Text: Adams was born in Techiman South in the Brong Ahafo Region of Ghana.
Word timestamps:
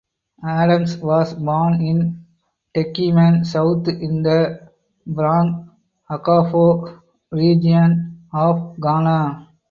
Adams 0.43 0.97
was 0.97 1.35
born 1.35 1.75
in 1.79 2.25
Techiman 2.75 3.45
South 3.45 3.87
in 3.87 4.23
the 4.23 4.67
Brong 5.07 5.69
Ahafo 6.09 7.01
Region 7.31 8.25
of 8.33 8.75
Ghana. 8.81 9.47